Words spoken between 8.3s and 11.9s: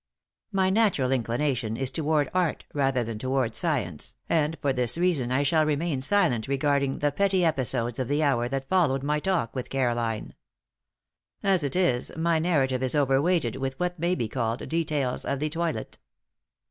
that followed my talk with Caroline. As it